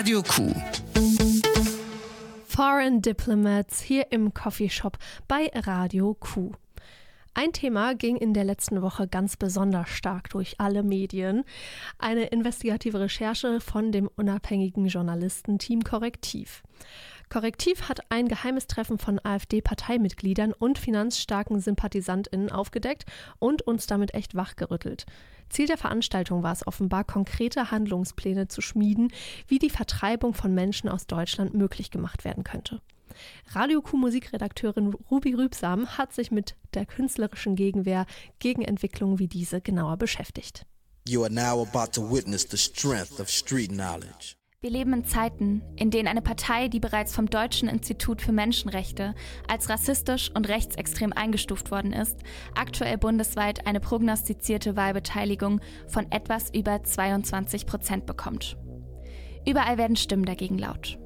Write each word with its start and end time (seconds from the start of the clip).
Radio 0.00 0.22
Q. 0.22 0.54
Foreign 2.46 3.02
Diplomats 3.02 3.82
hier 3.82 4.10
im 4.12 4.32
Coffeeshop 4.32 4.96
bei 5.28 5.50
Radio 5.54 6.14
Q. 6.14 6.52
Ein 7.34 7.52
Thema 7.52 7.94
ging 7.94 8.16
in 8.16 8.32
der 8.32 8.44
letzten 8.44 8.80
Woche 8.80 9.06
ganz 9.06 9.36
besonders 9.36 9.90
stark 9.90 10.30
durch 10.30 10.58
alle 10.58 10.82
Medien. 10.82 11.44
Eine 11.98 12.28
investigative 12.28 12.98
Recherche 12.98 13.60
von 13.60 13.92
dem 13.92 14.08
unabhängigen 14.16 14.86
Journalistenteam 14.86 15.84
Korrektiv. 15.84 16.62
Korrektiv 17.30 17.88
hat 17.88 18.00
ein 18.10 18.26
geheimes 18.26 18.66
Treffen 18.66 18.98
von 18.98 19.20
AfD-Parteimitgliedern 19.22 20.52
und 20.52 20.78
finanzstarken 20.78 21.60
SympathisantInnen 21.60 22.50
aufgedeckt 22.50 23.04
und 23.38 23.62
uns 23.62 23.86
damit 23.86 24.14
echt 24.14 24.34
wachgerüttelt. 24.34 25.06
Ziel 25.48 25.68
der 25.68 25.78
Veranstaltung 25.78 26.42
war 26.42 26.52
es 26.52 26.66
offenbar, 26.66 27.04
konkrete 27.04 27.70
Handlungspläne 27.70 28.48
zu 28.48 28.60
schmieden, 28.60 29.12
wie 29.46 29.60
die 29.60 29.70
Vertreibung 29.70 30.34
von 30.34 30.52
Menschen 30.52 30.88
aus 30.88 31.06
Deutschland 31.06 31.54
möglich 31.54 31.92
gemacht 31.92 32.24
werden 32.24 32.42
könnte. 32.42 32.80
Radio 33.52 33.80
Q 33.80 33.96
Musikredakteurin 33.96 34.92
Ruby 35.08 35.34
Rübsam 35.34 35.86
hat 35.98 36.12
sich 36.12 36.32
mit 36.32 36.56
der 36.74 36.84
künstlerischen 36.84 37.54
Gegenwehr 37.54 38.06
gegen 38.40 38.62
Entwicklungen 38.62 39.20
wie 39.20 39.28
diese 39.28 39.60
genauer 39.60 39.98
beschäftigt. 39.98 40.66
You 41.06 41.22
are 41.22 41.32
now 41.32 41.62
about 41.62 41.92
to 41.92 42.02
witness 42.02 42.44
the 42.50 42.56
strength 42.56 43.20
of 43.20 43.30
street 43.30 43.70
knowledge. 43.70 44.39
Wir 44.62 44.70
leben 44.70 44.92
in 44.92 45.04
Zeiten, 45.06 45.62
in 45.76 45.90
denen 45.90 46.06
eine 46.06 46.20
Partei, 46.20 46.68
die 46.68 46.80
bereits 46.80 47.14
vom 47.14 47.30
Deutschen 47.30 47.66
Institut 47.66 48.20
für 48.20 48.32
Menschenrechte 48.32 49.14
als 49.48 49.70
rassistisch 49.70 50.30
und 50.34 50.50
rechtsextrem 50.50 51.14
eingestuft 51.14 51.70
worden 51.70 51.94
ist, 51.94 52.18
aktuell 52.54 52.98
bundesweit 52.98 53.66
eine 53.66 53.80
prognostizierte 53.80 54.76
Wahlbeteiligung 54.76 55.62
von 55.88 56.12
etwas 56.12 56.52
über 56.52 56.82
22 56.82 57.64
Prozent 57.64 58.04
bekommt. 58.04 58.58
Überall 59.48 59.78
werden 59.78 59.96
Stimmen 59.96 60.26
dagegen 60.26 60.58
laut. 60.58 60.98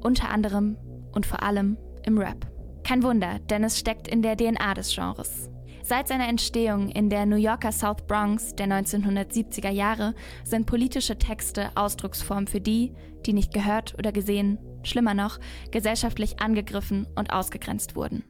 Unter 0.00 0.28
anderem 0.28 0.76
und 1.10 1.26
vor 1.26 1.42
allem 1.42 1.78
im 2.06 2.16
Rap. 2.16 2.46
Kein 2.84 3.02
Wunder, 3.02 3.40
denn 3.40 3.64
es 3.64 3.76
steckt 3.76 4.06
in 4.06 4.22
der 4.22 4.36
DNA 4.36 4.74
des 4.74 4.94
Genres. 4.94 5.50
Seit 5.82 6.08
seiner 6.08 6.28
Entstehung 6.28 6.88
in 6.90 7.10
der 7.10 7.26
New 7.26 7.36
Yorker 7.36 7.72
South 7.72 8.06
Bronx 8.06 8.54
der 8.54 8.66
1970er 8.66 9.70
Jahre 9.70 10.14
sind 10.44 10.66
politische 10.66 11.18
Texte 11.18 11.70
Ausdrucksform 11.74 12.46
für 12.46 12.60
die, 12.60 12.92
die 13.26 13.32
nicht 13.32 13.52
gehört 13.52 13.94
oder 13.98 14.12
gesehen, 14.12 14.58
schlimmer 14.82 15.14
noch, 15.14 15.38
gesellschaftlich 15.70 16.40
angegriffen 16.40 17.06
und 17.16 17.32
ausgegrenzt 17.32 17.96
wurden. 17.96 18.24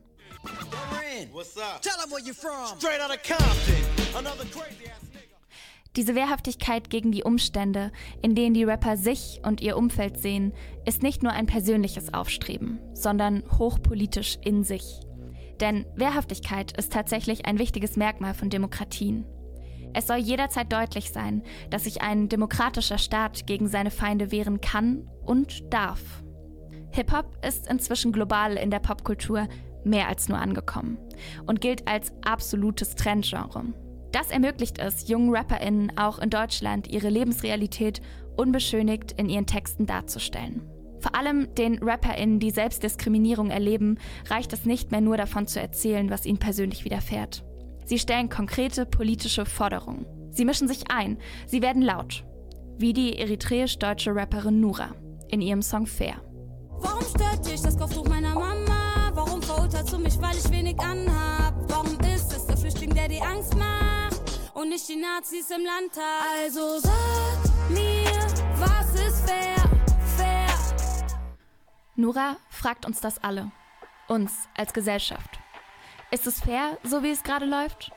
Diese 5.97 6.15
Wehrhaftigkeit 6.15 6.89
gegen 6.89 7.11
die 7.11 7.25
Umstände, 7.25 7.91
in 8.23 8.37
denen 8.37 8.55
die 8.55 8.65
Rapper 8.65 8.97
sich 8.97 9.41
und 9.45 9.61
ihr 9.61 9.77
Umfeld 9.77 10.19
sehen, 10.19 10.53
ist 10.87 11.03
nicht 11.03 11.23
nur 11.23 11.33
ein 11.33 11.47
persönliches 11.47 12.15
Aufstreben, 12.15 12.79
sondern 12.95 13.43
hochpolitisch 13.59 14.39
in 14.45 14.63
sich. 14.63 15.01
Denn 15.61 15.87
Wehrhaftigkeit 15.95 16.77
ist 16.77 16.93
tatsächlich 16.93 17.47
ein 17.47 17.59
wichtiges 17.59 17.97
Merkmal 17.97 18.35
von 18.35 18.51
Demokratien. 18.51 19.27
Es 19.93 20.07
soll 20.07 20.19
jederzeit 20.19 20.73
deutlich 20.73 21.11
sein, 21.11 21.43
dass 21.69 21.85
sich 21.85 22.01
ein 22.01 22.29
demokratischer 22.29 22.99
Staat 22.99 23.47
gegen 23.47 23.69
seine 23.69 23.91
Feinde 23.91 24.31
wehren 24.31 24.61
kann 24.61 25.09
und 25.25 25.73
darf. 25.73 26.01
Hip-Hop 26.93 27.45
ist 27.47 27.69
inzwischen 27.69 28.13
global 28.13 28.57
in 28.57 28.71
der 28.71 28.79
Popkultur 28.79 29.49
mehr 29.85 30.09
als 30.09 30.29
nur 30.29 30.39
angekommen 30.39 30.99
und 31.47 31.61
gilt 31.61 31.89
als 31.89 32.13
absolutes 32.25 32.95
Trendgenre. 32.95 33.65
Das 34.13 34.31
ermöglicht 34.31 34.79
es 34.79 35.09
jungen 35.09 35.35
RapperInnen 35.35 35.97
auch 35.97 36.19
in 36.19 36.31
Deutschland 36.31 36.89
ihre 36.89 37.09
Lebensrealität 37.09 38.01
unbeschönigt 38.37 39.13
in 39.13 39.29
ihren 39.29 39.47
Texten 39.47 39.87
darzustellen. 39.87 40.69
Vor 41.01 41.15
allem 41.15 41.55
den 41.55 41.83
RapperInnen, 41.83 42.41
die 42.41 42.51
Selbstdiskriminierung 42.51 43.51
erleben, 43.51 43.99
reicht 44.29 44.53
es 44.53 44.65
nicht 44.65 44.91
mehr 44.91 45.01
nur 45.01 45.17
davon 45.17 45.47
zu 45.47 45.61
erzählen, 45.61 46.11
was 46.11 46.27
ihnen 46.27 46.39
persönlich 46.39 46.85
widerfährt. 46.85 47.43
Sie 47.87 47.99
stellen 47.99 48.29
konkrete 48.29 48.87
politische 48.87 49.47
Forderungen. 49.47 50.07
Sie 50.31 50.45
mischen 50.45 50.69
sich 50.69 50.91
ein, 50.91 51.19
sie 51.47 51.63
werden 51.63 51.83
laut. 51.83 52.25
Wie 52.79 52.93
die 52.93 53.19
eritreisch-deutsche 53.19 54.15
Rapperin 54.15 54.61
Nura 54.61 54.95
in 55.29 55.41
ihrem 55.41 55.63
Song 55.63 55.87
Fair. 55.87 56.21
Warum 56.79 57.03
stört 57.03 57.47
dich 57.47 57.61
das 57.61 57.77
Kopftuch 57.77 58.07
meiner 58.07 58.35
Mama? 58.35 59.11
Warum 59.13 59.43
verurteilst 59.43 59.93
du 59.93 59.99
mich, 59.99 60.21
weil 60.21 60.37
ich 60.37 60.51
wenig 60.51 60.79
anhab? 60.79 61.55
Warum 61.69 61.99
ist 62.15 62.33
es 62.33 62.47
der 62.47 62.57
Flüchtling, 62.57 62.95
der 62.95 63.09
die 63.09 63.21
Angst 63.21 63.57
macht? 63.57 64.21
Und 64.55 64.69
nicht 64.69 64.89
die 64.89 64.97
Nazis 64.97 65.51
im 65.51 65.65
Landtag? 65.65 66.23
Also 66.43 66.79
sag 66.81 67.71
mir, 67.71 68.30
Nora 72.11 72.39
fragt 72.49 72.87
uns 72.87 73.01
das 73.01 73.23
alle. 73.23 73.53
Uns 74.09 74.49
als 74.57 74.73
Gesellschaft. 74.73 75.39
Ist 76.11 76.27
es 76.27 76.41
fair, 76.41 76.77
so 76.83 77.05
wie 77.05 77.11
es 77.11 77.23
gerade 77.23 77.47
läuft? 77.47 77.93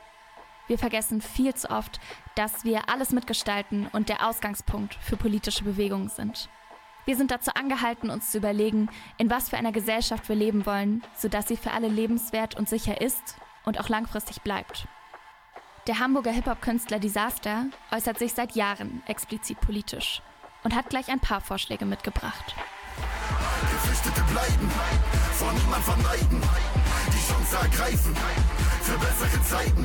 Wir 0.68 0.78
vergessen 0.78 1.20
viel 1.20 1.52
zu 1.54 1.68
oft, 1.68 1.98
dass 2.36 2.62
wir 2.62 2.88
alles 2.88 3.10
mitgestalten 3.10 3.88
und 3.88 4.08
der 4.08 4.24
Ausgangspunkt 4.24 4.94
für 5.00 5.16
politische 5.16 5.64
Bewegungen 5.64 6.10
sind. 6.10 6.48
Wir 7.06 7.16
sind 7.16 7.32
dazu 7.32 7.50
angehalten, 7.56 8.08
uns 8.08 8.30
zu 8.30 8.38
überlegen, 8.38 8.88
in 9.18 9.30
was 9.30 9.48
für 9.48 9.56
einer 9.56 9.72
Gesellschaft 9.72 10.28
wir 10.28 10.36
leben 10.36 10.64
wollen, 10.64 11.02
sodass 11.16 11.48
sie 11.48 11.56
für 11.56 11.72
alle 11.72 11.88
lebenswert 11.88 12.54
und 12.54 12.68
sicher 12.68 13.00
ist 13.00 13.34
und 13.64 13.80
auch 13.80 13.88
langfristig 13.88 14.42
bleibt. 14.42 14.86
Der 15.88 15.98
Hamburger 15.98 16.30
Hip-Hop-Künstler 16.30 17.00
Disaster 17.00 17.66
äußert 17.90 18.20
sich 18.20 18.32
seit 18.32 18.54
Jahren 18.54 19.02
explizit 19.08 19.60
politisch 19.60 20.22
und 20.62 20.76
hat 20.76 20.88
gleich 20.88 21.08
ein 21.08 21.18
paar 21.18 21.40
Vorschläge 21.40 21.84
mitgebracht. 21.84 22.54
Geflüchtete 23.84 24.22
bleiben, 24.32 24.70
von 25.32 25.54
niemand 25.54 25.84
vermeiden, 25.84 26.40
die 27.08 27.32
Chance 27.32 27.56
ergreifen, 27.56 28.14
für 28.80 28.98
bessere 28.98 29.42
Zeiten, 29.42 29.84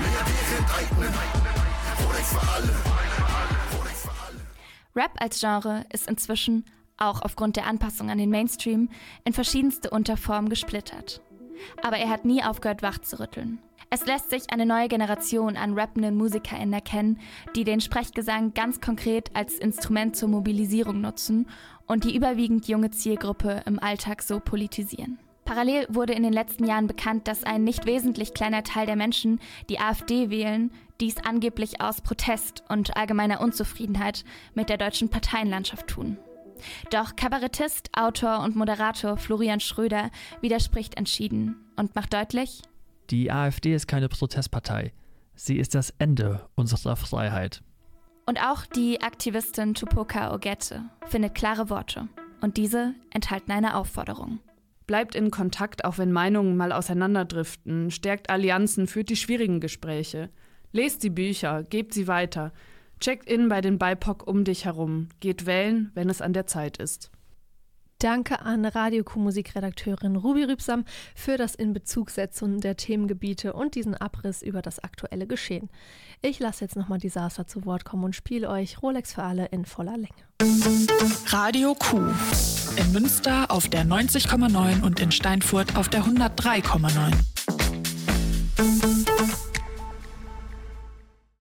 Milliardäre 0.00 0.56
enteignen, 0.58 1.14
Rolex 2.02 2.32
für 2.32 2.48
alle, 2.54 2.74
Rolex 3.76 4.00
für 4.00 4.10
alle. 4.10 4.40
Rap 4.94 5.10
als 5.18 5.40
Genre 5.40 5.84
ist 5.92 6.08
inzwischen, 6.08 6.64
auch 6.96 7.20
aufgrund 7.20 7.56
der 7.56 7.66
Anpassung 7.66 8.10
an 8.10 8.16
den 8.16 8.30
Mainstream, 8.30 8.88
in 9.24 9.34
verschiedenste 9.34 9.90
Unterformen 9.90 10.48
gesplittert. 10.48 11.20
Aber 11.82 11.98
er 11.98 12.08
hat 12.08 12.24
nie 12.24 12.42
aufgehört, 12.42 12.80
wach 12.80 12.98
zu 13.00 13.20
rütteln. 13.20 13.58
Es 13.98 14.04
lässt 14.04 14.28
sich 14.28 14.50
eine 14.50 14.66
neue 14.66 14.88
Generation 14.88 15.56
an 15.56 15.72
rappenden 15.72 16.18
MusikerInnen 16.18 16.74
erkennen, 16.74 17.18
die 17.54 17.64
den 17.64 17.80
Sprechgesang 17.80 18.52
ganz 18.52 18.82
konkret 18.82 19.34
als 19.34 19.54
Instrument 19.54 20.16
zur 20.16 20.28
Mobilisierung 20.28 21.00
nutzen 21.00 21.48
und 21.86 22.04
die 22.04 22.14
überwiegend 22.14 22.68
junge 22.68 22.90
Zielgruppe 22.90 23.62
im 23.64 23.78
Alltag 23.78 24.20
so 24.20 24.38
politisieren. 24.38 25.18
Parallel 25.46 25.86
wurde 25.88 26.12
in 26.12 26.24
den 26.24 26.34
letzten 26.34 26.66
Jahren 26.66 26.88
bekannt, 26.88 27.26
dass 27.26 27.42
ein 27.42 27.64
nicht 27.64 27.86
wesentlich 27.86 28.34
kleiner 28.34 28.64
Teil 28.64 28.84
der 28.84 28.96
Menschen, 28.96 29.40
die 29.70 29.80
AfD 29.80 30.28
wählen, 30.28 30.72
dies 31.00 31.16
angeblich 31.24 31.80
aus 31.80 32.02
Protest 32.02 32.64
und 32.68 32.98
allgemeiner 32.98 33.40
Unzufriedenheit 33.40 34.26
mit 34.54 34.68
der 34.68 34.76
deutschen 34.76 35.08
Parteienlandschaft 35.08 35.86
tun. 35.86 36.18
Doch 36.90 37.16
Kabarettist, 37.16 37.88
Autor 37.96 38.40
und 38.40 38.56
Moderator 38.56 39.16
Florian 39.16 39.60
Schröder 39.60 40.10
widerspricht 40.42 40.98
entschieden 40.98 41.56
und 41.76 41.94
macht 41.94 42.12
deutlich, 42.12 42.60
die 43.10 43.30
AfD 43.30 43.74
ist 43.74 43.86
keine 43.86 44.08
Protestpartei. 44.08 44.92
Sie 45.34 45.58
ist 45.58 45.74
das 45.74 45.94
Ende 45.98 46.48
unserer 46.54 46.96
Freiheit. 46.96 47.62
Und 48.26 48.40
auch 48.40 48.66
die 48.66 49.02
Aktivistin 49.02 49.74
Tupoka 49.74 50.34
Ogette 50.34 50.82
findet 51.06 51.34
klare 51.34 51.70
Worte. 51.70 52.08
Und 52.40 52.56
diese 52.56 52.94
enthalten 53.12 53.52
eine 53.52 53.76
Aufforderung. 53.76 54.40
Bleibt 54.86 55.14
in 55.14 55.30
Kontakt, 55.30 55.84
auch 55.84 55.98
wenn 55.98 56.12
Meinungen 56.12 56.56
mal 56.56 56.72
auseinanderdriften, 56.72 57.90
stärkt 57.90 58.30
Allianzen, 58.30 58.86
führt 58.86 59.08
die 59.08 59.16
schwierigen 59.16 59.60
Gespräche. 59.60 60.30
Lest 60.72 61.02
die 61.02 61.10
Bücher, 61.10 61.62
gebt 61.64 61.94
sie 61.94 62.08
weiter. 62.08 62.52
Checkt 63.00 63.28
in 63.28 63.48
bei 63.48 63.60
den 63.60 63.78
BIPOC 63.78 64.26
um 64.26 64.44
dich 64.44 64.64
herum. 64.64 65.08
Geht 65.20 65.46
wählen, 65.46 65.90
wenn 65.94 66.08
es 66.08 66.22
an 66.22 66.32
der 66.32 66.46
Zeit 66.46 66.78
ist. 66.78 67.10
Danke 67.98 68.42
an 68.42 68.66
Radio 68.66 69.04
Q-Musikredakteurin 69.04 70.16
Ruby 70.16 70.44
Rübsam 70.44 70.84
für 71.14 71.38
das 71.38 71.54
Inbezugsetzen 71.54 72.60
der 72.60 72.76
Themengebiete 72.76 73.54
und 73.54 73.74
diesen 73.74 73.94
Abriss 73.94 74.42
über 74.42 74.60
das 74.60 74.78
aktuelle 74.78 75.26
Geschehen. 75.26 75.70
Ich 76.20 76.38
lasse 76.38 76.64
jetzt 76.64 76.76
nochmal 76.76 76.98
Disaster 76.98 77.46
zu 77.46 77.64
Wort 77.64 77.86
kommen 77.86 78.04
und 78.04 78.14
spiele 78.14 78.50
euch 78.50 78.82
Rolex 78.82 79.14
für 79.14 79.22
alle 79.22 79.46
in 79.46 79.64
voller 79.64 79.96
Länge. 79.96 80.10
Radio 81.28 81.74
Q. 81.74 82.12
In 82.76 82.92
Münster 82.92 83.50
auf 83.50 83.68
der 83.68 83.86
90,9 83.86 84.82
und 84.82 85.00
in 85.00 85.10
Steinfurt 85.10 85.74
auf 85.76 85.88
der 85.88 86.02
103,9. 86.02 87.14